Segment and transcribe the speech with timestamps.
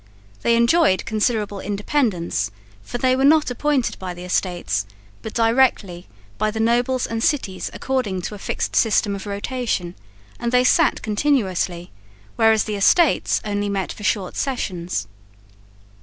[0.41, 2.49] They enjoyed considerable independence,
[2.81, 4.87] for they were not appointed by the Estates
[5.21, 6.07] but directly
[6.39, 9.93] by the nobles and cities according to a fixed system of rotation,
[10.39, 11.91] and they sat continuously,
[12.35, 15.07] whereas the Estates only met for short sessions.